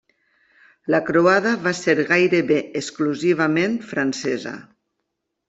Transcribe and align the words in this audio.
La 0.95 0.99
croada 1.09 1.51
va 1.65 1.73
ser 1.79 1.95
gairebé 2.07 2.57
exclusivament 2.81 3.77
francesa. 3.93 4.57